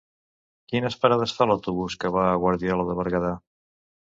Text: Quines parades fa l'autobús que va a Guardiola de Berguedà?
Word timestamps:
Quines 0.71 0.95
parades 1.03 1.35
fa 1.41 1.47
l'autobús 1.51 1.99
que 2.05 2.13
va 2.17 2.25
a 2.31 2.41
Guardiola 2.47 2.89
de 2.89 2.99
Berguedà? 3.03 3.35